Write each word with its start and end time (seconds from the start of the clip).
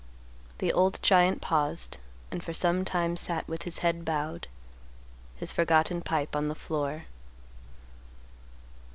The 0.57 0.73
old 0.73 0.99
giant 1.03 1.41
paused 1.43 1.97
and 2.31 2.43
for 2.43 2.53
some 2.53 2.83
time 2.83 3.15
sat 3.15 3.47
with 3.47 3.61
his 3.61 3.77
head 3.85 4.03
bowed, 4.03 4.47
his 5.35 5.51
forgotten 5.51 6.01
pipe 6.01 6.35
on 6.35 6.47
the 6.47 6.55
floor. 6.55 7.05